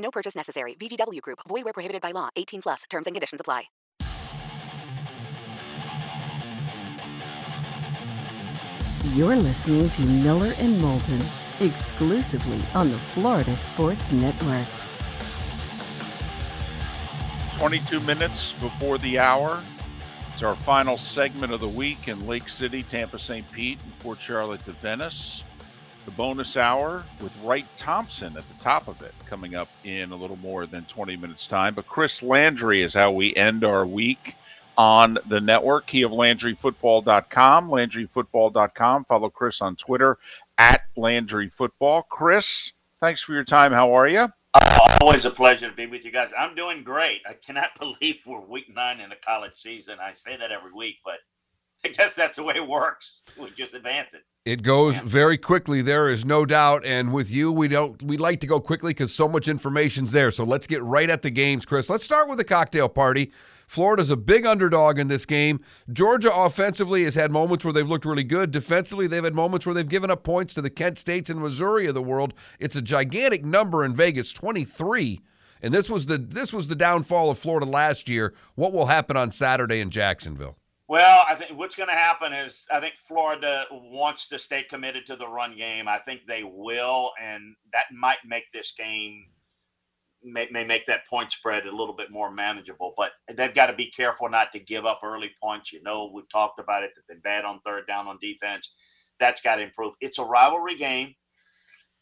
[0.00, 0.74] No purchase necessary.
[0.74, 1.40] VGW Group.
[1.48, 2.28] Void where prohibited by law.
[2.36, 2.82] 18 plus.
[2.90, 3.64] Terms and conditions apply.
[9.14, 11.20] You're listening to Miller and Moulton
[11.60, 14.66] exclusively on the Florida Sports Network.
[17.58, 19.60] 22 minutes before the hour.
[20.32, 23.50] It's our final segment of the week in Lake City, Tampa, St.
[23.52, 25.44] Pete, and Port Charlotte to Venice.
[26.04, 30.16] The bonus hour with Wright Thompson at the top of it coming up in a
[30.16, 31.74] little more than 20 minutes' time.
[31.74, 34.34] But Chris Landry is how we end our week
[34.78, 35.90] on the network.
[35.90, 39.04] He of LandryFootball.com, LandryFootball.com.
[39.04, 40.16] Follow Chris on Twitter
[40.56, 42.08] at LandryFootball.
[42.08, 43.72] Chris, thanks for your time.
[43.72, 44.28] How are you?
[45.00, 46.30] Always a pleasure to be with you guys.
[46.36, 47.20] I'm doing great.
[47.28, 49.98] I cannot believe we're week nine in the college season.
[50.02, 51.18] I say that every week, but
[51.84, 53.22] I guess that's the way it works.
[53.38, 54.22] We just advance it.
[54.46, 55.02] It goes yeah.
[55.04, 55.82] very quickly.
[55.82, 56.84] There is no doubt.
[56.86, 58.02] And with you, we don't.
[58.02, 60.30] We like to go quickly because so much information's there.
[60.30, 61.90] So let's get right at the games, Chris.
[61.90, 63.32] Let's start with the cocktail party.
[63.66, 65.60] Florida's a big underdog in this game.
[65.92, 68.50] Georgia offensively has had moments where they've looked really good.
[68.50, 71.86] Defensively, they've had moments where they've given up points to the Kent States and Missouri
[71.86, 72.34] of the world.
[72.58, 75.20] It's a gigantic number in Vegas, 23.
[75.62, 78.34] And this was the this was the downfall of Florida last year.
[78.54, 80.56] What will happen on Saturday in Jacksonville?
[80.90, 85.06] Well, I think what's going to happen is I think Florida wants to stay committed
[85.06, 85.86] to the run game.
[85.86, 89.26] I think they will, and that might make this game
[90.24, 92.92] may, may make that point spread a little bit more manageable.
[92.96, 95.72] But they've got to be careful not to give up early points.
[95.72, 98.74] You know, we've talked about it that they're bad on third down on defense.
[99.20, 99.94] That's got to improve.
[100.00, 101.14] It's a rivalry game.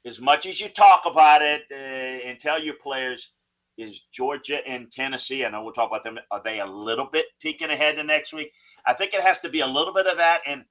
[0.07, 3.33] As much as you talk about it uh, and tell your players,
[3.79, 7.27] is Georgia and Tennessee, I know we'll talk about them, are they a little bit
[7.41, 8.51] peeking ahead to next week?
[8.87, 10.41] I think it has to be a little bit of that.
[10.47, 10.65] And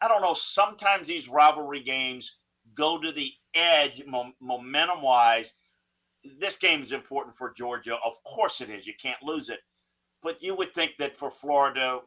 [0.00, 2.38] I don't know, sometimes these rivalry games
[2.74, 4.02] go to the edge
[4.40, 5.52] momentum wise
[6.38, 7.96] this game is important for Georgia.
[8.04, 8.86] Of course it is.
[8.86, 9.60] You can't lose it.
[10.22, 12.00] But you would think that for Florida,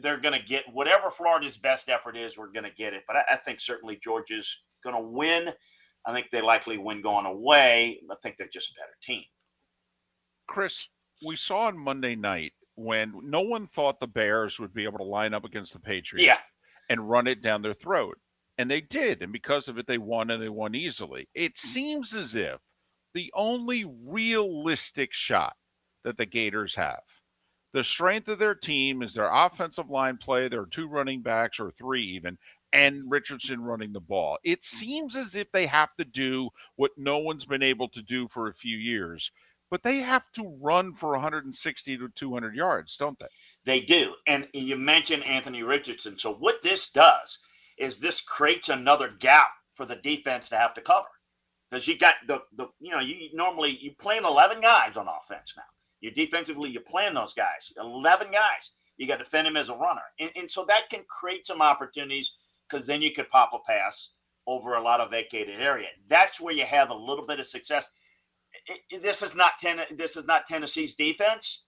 [0.00, 3.02] they're going to get whatever Florida's best effort is, we're going to get it.
[3.06, 5.48] But I, think certainly Georgia's going to win.
[6.06, 8.00] I think they likely win going away.
[8.10, 9.24] I think they're just a better team.
[10.46, 10.88] Chris,
[11.26, 15.04] we saw on Monday night when no one thought the Bears would be able to
[15.04, 16.38] line up against the Patriots yeah.
[16.88, 18.18] and run it down their throat.
[18.58, 19.22] And they did.
[19.22, 21.28] And because of it, they won and they won easily.
[21.34, 21.58] It mm.
[21.58, 22.60] seems as if
[23.14, 25.56] the only realistic shot
[26.04, 27.02] that the Gators have.
[27.72, 31.70] The strength of their team is their offensive line play, their two running backs, or
[31.70, 32.36] three even,
[32.72, 34.38] and Richardson running the ball.
[34.44, 34.64] It mm.
[34.64, 38.48] seems as if they have to do what no one's been able to do for
[38.48, 39.30] a few years,
[39.72, 43.26] but they have to run for 160 to 200 yards, don't they?
[43.64, 44.14] They do.
[44.26, 46.18] And you mentioned Anthony Richardson.
[46.18, 47.38] So, what this does
[47.78, 51.08] is this creates another gap for the defense to have to cover
[51.70, 55.54] because you got the the you know you normally you playing eleven guys on offense
[55.56, 55.62] now.
[56.02, 58.72] You defensively you're playing those guys, eleven guys.
[58.98, 61.62] You got to defend him as a runner, and, and so that can create some
[61.62, 62.34] opportunities
[62.68, 64.10] because then you could pop a pass
[64.46, 65.88] over a lot of vacated area.
[66.08, 67.88] That's where you have a little bit of success.
[68.66, 71.64] It, this is not ten, this is not Tennessee's defense,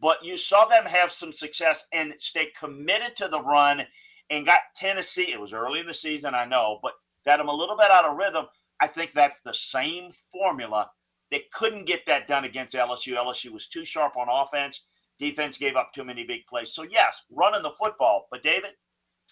[0.00, 3.82] but you saw them have some success and stay committed to the run
[4.30, 5.32] and got Tennessee.
[5.32, 6.92] It was early in the season, I know, but
[7.24, 8.46] got them a little bit out of rhythm.
[8.80, 10.90] I think that's the same formula.
[11.30, 13.16] They couldn't get that done against LSU.
[13.16, 14.82] LSU was too sharp on offense.
[15.18, 16.72] Defense gave up too many big plays.
[16.72, 18.28] So, yes, running the football.
[18.30, 18.72] But, David,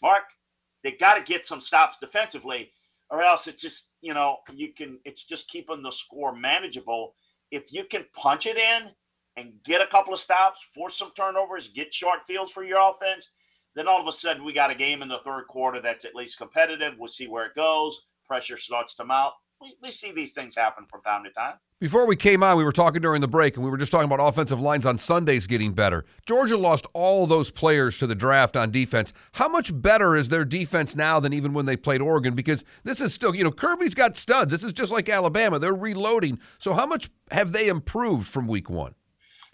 [0.03, 0.25] Mark,
[0.83, 2.73] they got to get some stops defensively,
[3.11, 7.15] or else it's just, you know, you can, it's just keeping the score manageable.
[7.51, 8.91] If you can punch it in
[9.37, 13.31] and get a couple of stops, force some turnovers, get short fields for your offense,
[13.75, 16.15] then all of a sudden we got a game in the third quarter that's at
[16.15, 16.95] least competitive.
[16.99, 19.35] We'll see where it goes pressure starts to mount,
[19.65, 21.55] we, we see these things happen from time to time.
[21.81, 24.11] Before we came on, we were talking during the break, and we were just talking
[24.11, 26.05] about offensive lines on Sundays getting better.
[26.27, 29.13] Georgia lost all those players to the draft on defense.
[29.33, 32.35] How much better is their defense now than even when they played Oregon?
[32.35, 34.51] Because this is still, you know, Kirby's got studs.
[34.51, 35.59] This is just like Alabama.
[35.59, 36.39] They're reloading.
[36.59, 38.95] So how much have they improved from week one?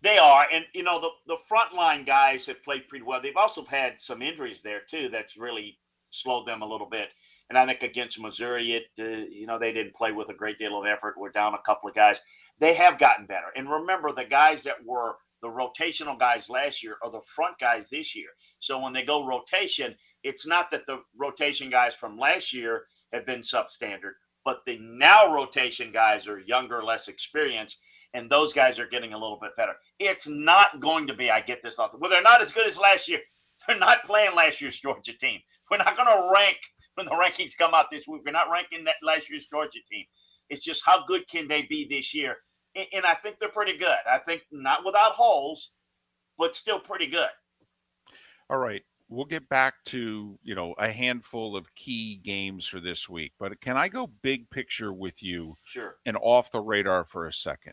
[0.03, 3.21] They are, and you know the the frontline guys have played pretty well.
[3.21, 5.11] They've also had some injuries there too.
[5.11, 5.79] That's really
[6.09, 7.11] slowed them a little bit.
[7.51, 10.59] And I think against Missouri, it uh, you know they didn't play with a great
[10.59, 11.17] deal of effort.
[11.19, 12.21] We're down a couple of guys.
[12.61, 13.49] They have gotten better.
[13.57, 17.89] And remember, the guys that were the rotational guys last year are the front guys
[17.91, 18.29] this year.
[18.59, 23.27] So when they go rotation, it's not that the rotation guys from last year have
[23.27, 24.13] been substandard,
[24.45, 27.79] but the now rotation guys are younger, less experienced,
[28.15, 29.75] and those guys are getting a little bit better.
[29.99, 31.31] It's not going to be.
[31.31, 31.93] I get this off.
[31.99, 33.21] Well, they're not as good as last year.
[33.67, 35.39] They're not playing last year's Georgia team.
[35.71, 36.57] We're not going to rank
[37.01, 38.23] when the rankings come out this week.
[38.25, 40.05] We're not ranking that last year's Georgia team.
[40.51, 42.37] It's just how good can they be this year?
[42.75, 43.97] And, and I think they're pretty good.
[44.11, 45.71] I think not without holes,
[46.37, 47.29] but still pretty good.
[48.51, 48.83] All right.
[49.09, 53.33] We'll get back to, you know, a handful of key games for this week.
[53.41, 55.57] But can I go big picture with you?
[55.65, 55.97] Sure.
[56.07, 57.73] And off the radar for a second.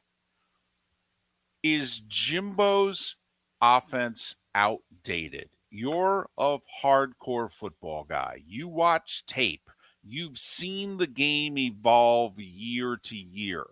[1.62, 3.18] Is Jimbo's
[3.62, 5.50] offense outdated?
[5.70, 8.42] You're a hardcore football guy.
[8.46, 9.70] You watch tape.
[10.04, 13.66] You've seen the game evolve year to year.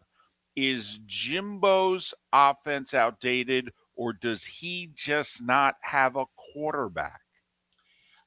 [0.56, 7.21] Is Jimbo's offense outdated or does he just not have a quarterback?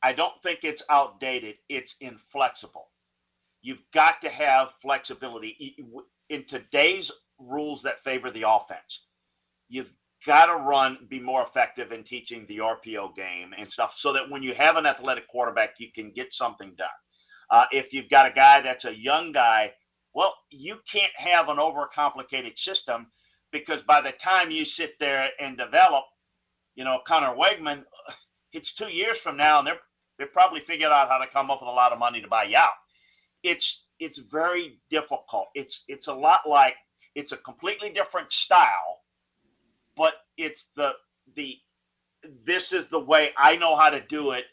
[0.02, 1.56] I don't think it's outdated.
[1.68, 2.88] It's inflexible.
[3.60, 5.76] You've got to have flexibility
[6.30, 9.06] in today's rules that favor the offense.
[9.68, 9.92] You've
[10.26, 14.30] got to run, be more effective in teaching the RPO game and stuff so that
[14.30, 16.88] when you have an athletic quarterback, you can get something done.
[17.50, 19.72] Uh, if you've got a guy that's a young guy,
[20.14, 23.06] well, you can't have an overcomplicated system
[23.52, 26.04] because by the time you sit there and develop,
[26.74, 27.84] you know, Conner Weigman,
[28.52, 29.80] it's two years from now, and they're
[30.18, 32.44] they probably figured out how to come up with a lot of money to buy
[32.44, 32.72] you out.
[33.42, 35.46] It's it's very difficult.
[35.54, 36.74] It's it's a lot like
[37.14, 38.98] it's a completely different style
[39.98, 40.92] but it's the
[41.36, 41.56] the
[42.44, 44.44] this is the way I know how to do it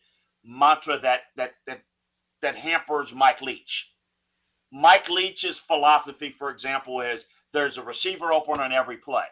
[0.43, 1.83] mantra that that that
[2.41, 3.93] that hampers Mike Leach.
[4.71, 9.23] Mike Leach's philosophy, for example, is there's a receiver open on every play.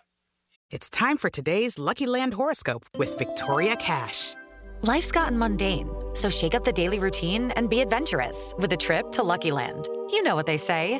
[0.72, 4.36] It's time for today's Lucky Land horoscope with Victoria Cash.
[4.82, 9.12] Life's gotten mundane, so shake up the daily routine and be adventurous with a trip
[9.12, 9.88] to Lucky Land.
[10.10, 11.00] You know what they say.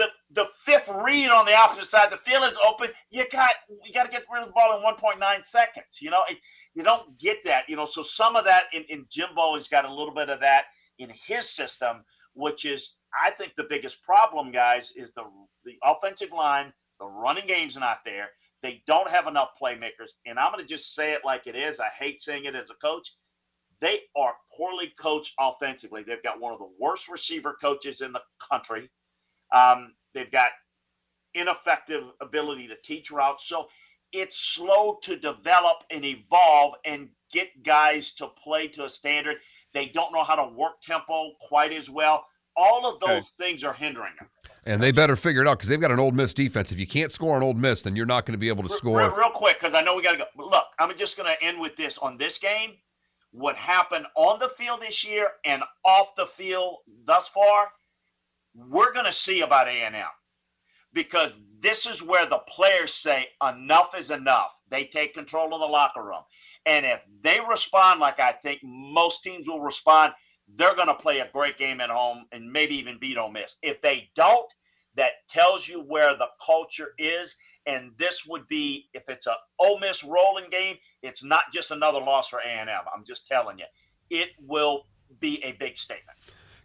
[0.00, 2.88] the the fifth read on the opposite side, the field is open.
[3.10, 3.54] You got
[3.84, 6.00] you got to get rid of the ball in 1.9 seconds.
[6.00, 6.24] You know,
[6.74, 7.64] you don't get that.
[7.68, 10.40] You know, so some of that in, in Jimbo has got a little bit of
[10.40, 10.64] that
[10.98, 12.02] in his system,
[12.32, 15.24] which is I think the biggest problem, guys, is the
[15.64, 16.72] the offensive line.
[16.98, 18.28] The running game's not there.
[18.62, 21.78] They don't have enough playmakers, and I'm going to just say it like it is.
[21.78, 23.12] I hate saying it as a coach.
[23.80, 26.04] They are poorly coached offensively.
[26.06, 28.20] They've got one of the worst receiver coaches in the
[28.50, 28.90] country
[29.52, 30.50] um, they've got
[31.34, 33.46] ineffective ability to teach routes.
[33.46, 33.68] So
[34.12, 39.36] it's slow to develop and evolve and get guys to play to a standard.
[39.72, 42.24] They don't know how to work tempo quite as well.
[42.56, 43.50] All of those okay.
[43.50, 44.28] things are hindering them.
[44.66, 46.72] And they better figure it out because they've got an Ole Miss defense.
[46.72, 48.68] If you can't score an Ole Miss, then you're not going to be able to
[48.68, 48.98] score.
[48.98, 50.24] Real, real quick, because I know we got to go.
[50.36, 52.72] But look, I'm just going to end with this on this game.
[53.30, 57.68] What happened on the field this year and off the field thus far
[58.54, 59.94] we're going to see about A&M
[60.92, 64.56] because this is where the players say enough is enough.
[64.70, 66.22] They take control of the locker room.
[66.66, 70.12] And if they respond like I think most teams will respond,
[70.48, 73.56] they're going to play a great game at home and maybe even beat Ole Miss.
[73.62, 74.52] If they don't,
[74.96, 77.36] that tells you where the culture is.
[77.66, 82.00] And this would be, if it's a Ole Miss rolling game, it's not just another
[82.00, 82.68] loss for A&M.
[82.68, 83.66] I'm just telling you,
[84.08, 84.86] it will
[85.20, 86.18] be a big statement.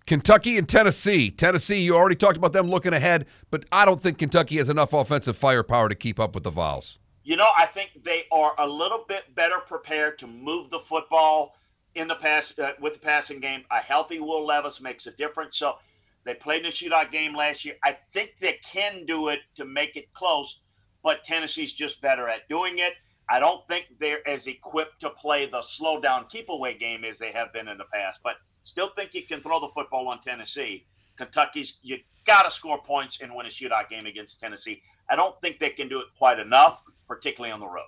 [0.05, 1.31] Kentucky and Tennessee.
[1.31, 4.93] Tennessee, you already talked about them looking ahead, but I don't think Kentucky has enough
[4.93, 6.99] offensive firepower to keep up with the Vols.
[7.23, 11.55] You know, I think they are a little bit better prepared to move the football
[11.95, 13.63] in the pass uh, with the passing game.
[13.71, 15.57] A healthy Will Levis makes a difference.
[15.57, 15.77] So
[16.23, 17.75] they played in a shootout game last year.
[17.83, 20.61] I think they can do it to make it close,
[21.01, 22.93] but Tennessee's just better at doing it.
[23.27, 27.17] I don't think they're as equipped to play the slow down, keep away game as
[27.17, 28.35] they have been in the past, but
[28.65, 30.85] still think you can throw the football on Tennessee.
[31.15, 34.81] Kentucky's, you got to score points and win a shootout game against Tennessee.
[35.09, 37.87] I don't think they can do it quite enough, particularly on the road.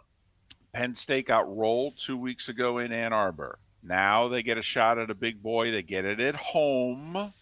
[0.73, 3.59] Penn State got rolled two weeks ago in Ann Arbor.
[3.81, 5.71] Now they get a shot at a big boy.
[5.71, 7.33] They get it at home.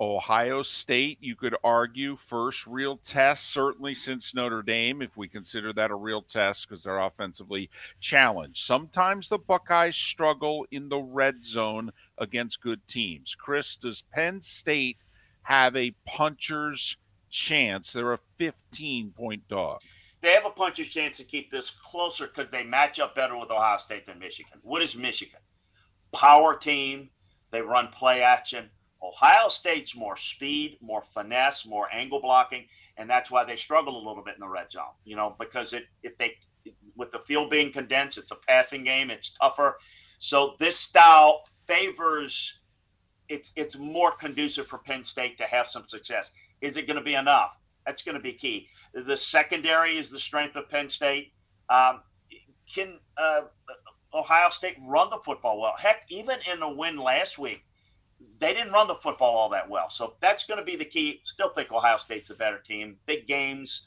[0.00, 5.72] Ohio State, you could argue, first real test, certainly since Notre Dame, if we consider
[5.72, 8.64] that a real test because they're offensively challenged.
[8.64, 13.34] Sometimes the Buckeyes struggle in the red zone against good teams.
[13.34, 14.98] Chris, does Penn State
[15.42, 16.96] have a puncher's
[17.28, 17.92] chance?
[17.92, 19.80] They're a 15 point dog.
[20.20, 23.50] They have a puncher's chance to keep this closer because they match up better with
[23.50, 24.60] Ohio State than Michigan.
[24.62, 25.40] What is Michigan?
[26.12, 27.10] Power team.
[27.50, 28.70] They run play action
[29.02, 34.04] Ohio State's more speed, more finesse, more angle blocking, and that's why they struggle a
[34.06, 34.94] little bit in the red zone.
[35.04, 36.36] You know, because it if they
[36.96, 39.78] with the field being condensed, it's a passing game, it's tougher.
[40.18, 42.58] So this style favors
[43.28, 46.32] it's it's more conducive for Penn State to have some success.
[46.60, 47.58] Is it going to be enough?
[47.86, 48.68] That's going to be key.
[48.92, 51.32] The secondary is the strength of Penn State.
[51.70, 52.02] Um,
[52.72, 53.42] can uh,
[54.12, 55.74] Ohio State run the football well?
[55.78, 57.64] Heck, even in the win last week,
[58.38, 59.90] they didn't run the football all that well.
[59.90, 61.20] So that's going to be the key.
[61.24, 62.96] Still think Ohio State's a better team.
[63.06, 63.86] Big games,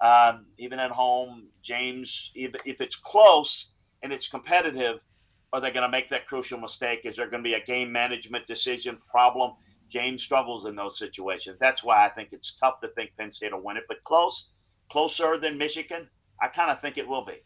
[0.00, 1.48] um, even at home.
[1.62, 5.04] James, if, if it's close and it's competitive,
[5.52, 7.00] are they going to make that crucial mistake?
[7.04, 9.52] Is there going to be a game management decision problem?
[9.88, 11.56] James struggles in those situations.
[11.58, 14.50] That's why I think it's tough to think Penn State will win it, but close,
[14.90, 16.08] closer than Michigan.
[16.40, 17.42] I kind of think it will be.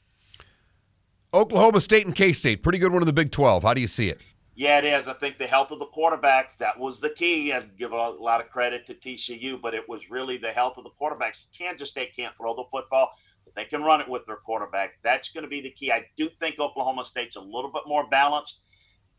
[1.32, 3.62] Oklahoma State and K State, pretty good one in the Big 12.
[3.62, 4.20] How do you see it?
[4.54, 5.08] Yeah, it is.
[5.08, 7.54] I think the health of the quarterbacks, that was the key.
[7.54, 10.84] I give a lot of credit to TCU, but it was really the health of
[10.84, 11.46] the quarterbacks.
[11.56, 13.12] Kansas State can't throw the football,
[13.44, 14.98] but they can run it with their quarterback.
[15.02, 15.90] That's going to be the key.
[15.90, 18.60] I do think Oklahoma State's a little bit more balanced.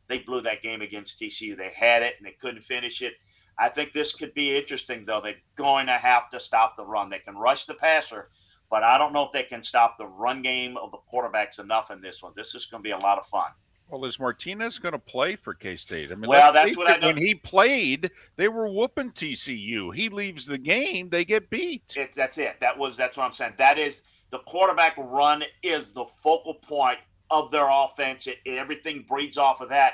[0.07, 1.57] They blew that game against TCU.
[1.57, 3.13] They had it and they couldn't finish it.
[3.57, 5.21] I think this could be interesting, though.
[5.21, 7.09] They're going to have to stop the run.
[7.09, 8.29] They can rush the passer,
[8.69, 11.89] but I don't know if they can stop the run game of the quarterbacks enough
[11.89, 12.33] in this one.
[12.35, 13.49] This is going to be a lot of fun.
[13.89, 16.11] Well, is Martinez going to play for K State?
[16.11, 17.07] I mean, well, that's what I know.
[17.07, 19.93] When he played, they were whooping TCU.
[19.93, 21.93] He leaves the game, they get beat.
[21.95, 22.59] It, that's it.
[22.59, 23.53] That was that's what I'm saying.
[23.57, 26.97] That is the quarterback run is the focal point
[27.29, 28.25] of their offense.
[28.27, 29.93] It, everything breeds off of that,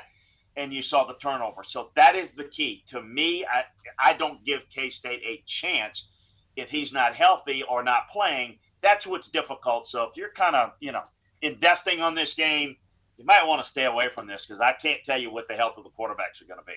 [0.56, 1.62] and you saw the turnover.
[1.62, 3.44] So that is the key to me.
[3.44, 3.64] I
[4.02, 6.08] I don't give K State a chance
[6.56, 8.58] if he's not healthy or not playing.
[8.80, 9.86] That's what's difficult.
[9.86, 11.02] So if you're kind of you know
[11.42, 12.76] investing on this game
[13.20, 15.54] you might want to stay away from this because I can't tell you what the
[15.54, 16.72] health of the quarterbacks are going to be.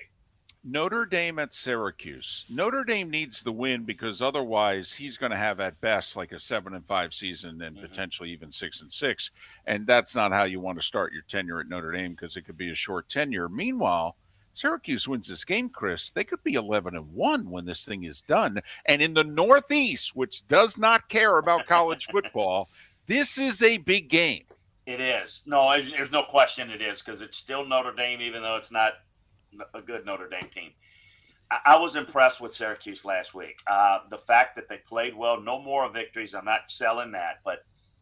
[0.66, 2.44] Notre Dame at Syracuse.
[2.50, 6.40] Notre Dame needs the win because otherwise he's going to have at best like a
[6.40, 7.86] seven and five season and mm-hmm.
[7.86, 9.32] potentially even six and six.
[9.68, 12.42] And that's not how you want to start your tenure at Notre Dame because it
[12.42, 13.48] could be a short tenure.
[13.48, 14.18] Meanwhile,
[14.54, 16.12] Syracuse wins this game, Chris.
[16.12, 18.62] They could be 11 and 1 when this thing is done.
[18.86, 22.70] And in the Northeast, which does not care about college football,
[23.08, 24.44] this is a big game.
[24.86, 25.44] It is.
[25.46, 28.94] No, there's no question it is because it's still Notre Dame, even though it's not
[29.74, 30.72] a good Notre Dame team.
[31.66, 33.60] I, was impressed with Syracuse last week.
[33.68, 36.34] Uh, the fact that they played well, no more victories.
[36.34, 37.60] I'm not selling that, but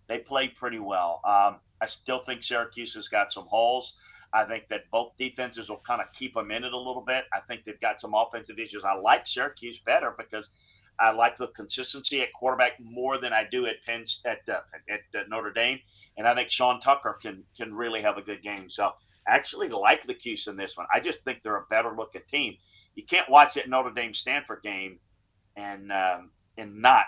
[0.07, 1.19] they played pretty well.
[1.25, 3.95] Um, I still think Syracuse has got some holes.
[4.31, 7.25] I think that both defenses will kind of keep them in it a little bit.
[7.33, 8.85] I think they've got some offensive issues.
[8.85, 10.49] I like Syracuse better because–
[11.01, 14.99] I like the consistency at quarterback more than I do at Penn at uh, at,
[15.19, 15.79] at Notre Dame,
[16.17, 18.69] and I think Sean Tucker can can really have a good game.
[18.69, 18.91] So
[19.27, 20.85] I actually like the Cuse in this one.
[20.93, 22.55] I just think they're a better looking team.
[22.95, 24.99] You can't watch that Notre Dame Stanford game
[25.55, 27.05] and um, and not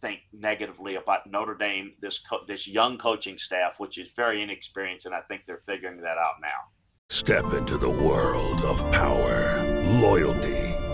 [0.00, 5.06] think negatively about Notre Dame this co- this young coaching staff, which is very inexperienced,
[5.06, 6.70] and I think they're figuring that out now.
[7.10, 9.64] Step into the world of power,
[10.00, 10.77] loyalty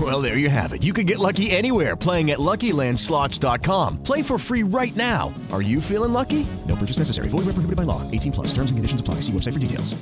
[0.00, 0.82] Well, there you have it.
[0.82, 4.02] You can get lucky anywhere playing at LuckyLandSlots.com.
[4.02, 5.34] Play for free right now.
[5.52, 6.46] Are you feeling lucky?
[6.66, 7.28] No purchase necessary.
[7.28, 8.08] Void where prohibited by law.
[8.10, 8.48] 18 plus.
[8.54, 9.16] Terms and conditions apply.
[9.16, 10.00] See website for details.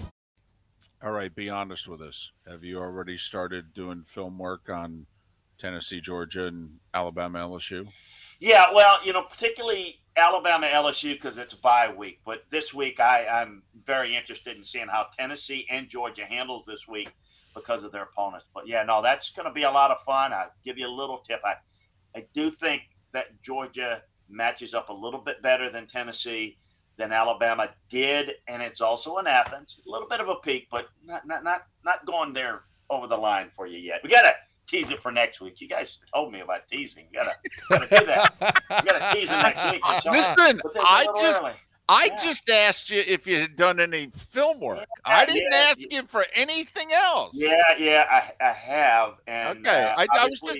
[1.03, 2.33] All right, be honest with us.
[2.49, 5.07] Have you already started doing film work on
[5.59, 7.89] Tennessee, Georgia, and Alabama, LSU?
[8.41, 12.21] Yeah, well, you know, particularly Alabama, LSU because it's bye week.
[12.25, 16.87] But this week, I, I'm very interested in seeing how Tennessee and Georgia handles this
[16.87, 17.13] week
[17.59, 18.47] because of their opponents.
[18.55, 20.33] But yeah, no, that's going to be a lot of fun.
[20.33, 21.41] I'll give you a little tip.
[21.45, 21.55] I,
[22.17, 26.59] I do think that Georgia matches up a little bit better than Tennessee
[26.97, 29.81] than Alabama did, and it's also in Athens.
[29.87, 33.17] A little bit of a peek, but not not not not going there over the
[33.17, 34.01] line for you yet.
[34.03, 34.35] We got to
[34.67, 35.61] tease it for next week.
[35.61, 37.07] You guys told me about teasing.
[37.13, 37.35] You gotta,
[37.71, 38.35] gotta do that.
[38.71, 39.83] You gotta tease it next week.
[40.13, 41.53] Listen, I just early.
[41.89, 42.17] I yeah.
[42.23, 44.79] just asked you if you had done any film work.
[44.79, 47.33] Yeah, I didn't yeah, ask you for anything else.
[47.35, 49.15] Yeah, yeah, I, I have.
[49.27, 50.59] And okay, uh, I, I, was just,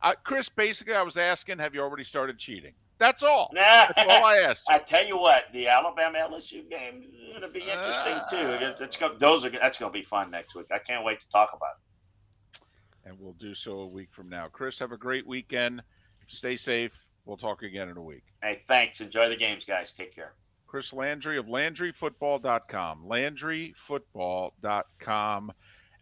[0.00, 0.48] uh, Chris.
[0.48, 2.72] Basically, I was asking, have you already started cheating?
[2.98, 3.50] That's all.
[3.54, 4.64] That's all I asked.
[4.68, 4.76] You.
[4.76, 8.84] I tell you what, the Alabama LSU game is going to be interesting uh, too.
[8.84, 10.66] It's, those are that's going to be fun next week.
[10.72, 12.60] I can't wait to talk about it.
[13.08, 14.48] And we'll do so a week from now.
[14.48, 15.82] Chris, have a great weekend.
[16.28, 17.06] Stay safe.
[17.24, 18.24] We'll talk again in a week.
[18.42, 19.00] Hey, thanks.
[19.00, 19.92] Enjoy the games, guys.
[19.92, 20.34] Take care.
[20.70, 23.04] Chris Landry of LandryFootball.com.
[23.04, 25.52] LandryFootball.com.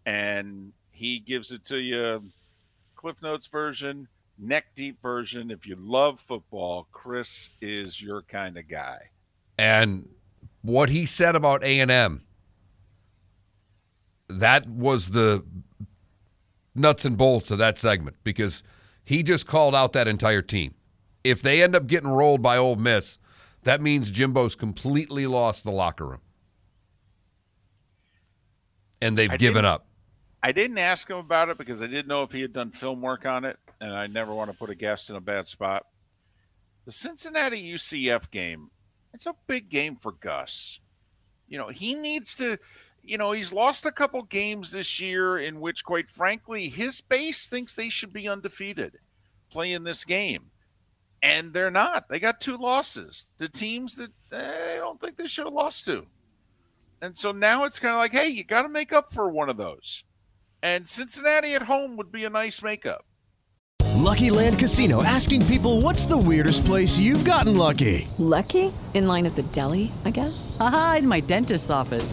[0.05, 2.23] And he gives it to you
[2.95, 4.07] Cliff Notes version,
[4.39, 5.51] neck deep version.
[5.51, 8.99] If you love football, Chris is your kind of guy.
[9.57, 10.07] And
[10.61, 12.23] what he said about A&M,
[14.29, 15.47] that was the
[16.75, 18.63] nuts and bolts of that segment because
[19.03, 20.75] he just called out that entire team.
[21.25, 23.17] If they end up getting rolled by Ole Miss–
[23.69, 26.23] that means Jimbo's completely lost the locker room.
[29.03, 29.87] And they've I given up.
[30.43, 33.03] I didn't ask him about it because I didn't know if he had done film
[33.03, 35.85] work on it, and I never want to put a guest in a bad spot.
[36.87, 38.71] The Cincinnati UCF game,
[39.13, 40.81] it's a big game for Gus.
[41.47, 42.57] You know, he needs to,
[43.03, 47.51] you know, he's lost a couple games this year in which, quite frankly, his base
[47.51, 48.97] thinks they should be undefeated
[49.51, 50.53] playing this game
[51.23, 52.09] and they're not.
[52.09, 55.87] They got two losses to teams that eh, they don't think they should have lost
[55.87, 56.07] to.
[57.01, 59.49] And so now it's kind of like, hey, you got to make up for one
[59.49, 60.05] of those.
[60.63, 63.05] And Cincinnati at home would be a nice makeup.
[63.97, 68.09] Lucky Land Casino asking people what's the weirdest place you've gotten lucky?
[68.19, 68.73] Lucky?
[68.95, 70.57] In line at the deli, I guess?
[70.59, 72.13] Aha, in my dentist's office.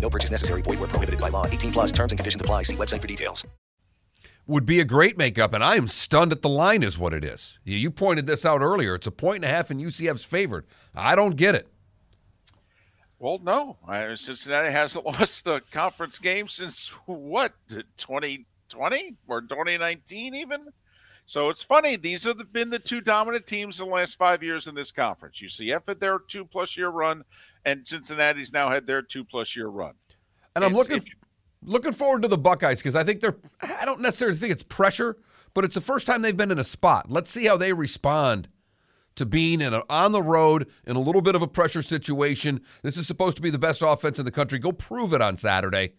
[0.00, 0.62] No purchase necessary.
[0.62, 1.46] Void where prohibited by law.
[1.46, 2.62] 18 plus terms and conditions apply.
[2.62, 3.46] See website for details.
[4.46, 7.24] Would be a great makeup, and I am stunned at the line is what it
[7.24, 7.60] is.
[7.62, 8.96] You pointed this out earlier.
[8.96, 10.66] It's a point and a half in UCF's favored.
[10.92, 11.68] I don't get it.
[13.20, 13.76] Well, no.
[14.16, 20.62] Cincinnati hasn't lost a conference game since what, 2020 or 2019 even?
[21.30, 21.94] So it's funny.
[21.94, 25.40] These have been the two dominant teams in the last five years in this conference.
[25.40, 27.22] UCF had their two plus year run,
[27.64, 29.92] and Cincinnati's now had their two plus year run.
[30.56, 31.00] And I'm looking
[31.62, 33.36] looking forward to the Buckeyes because I think they're.
[33.62, 35.18] I don't necessarily think it's pressure,
[35.54, 37.12] but it's the first time they've been in a spot.
[37.12, 38.48] Let's see how they respond
[39.14, 42.60] to being in a, on the road in a little bit of a pressure situation.
[42.82, 44.58] This is supposed to be the best offense in the country.
[44.58, 45.92] Go prove it on Saturday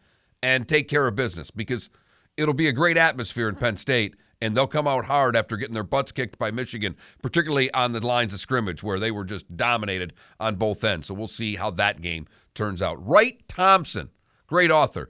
[0.43, 1.89] and take care of business because
[2.35, 5.73] it'll be a great atmosphere in Penn State and they'll come out hard after getting
[5.73, 9.55] their butts kicked by Michigan, particularly on the lines of scrimmage where they were just
[9.55, 11.07] dominated on both ends.
[11.07, 13.05] So we'll see how that game turns out.
[13.05, 14.09] Wright Thompson,
[14.47, 15.09] great author.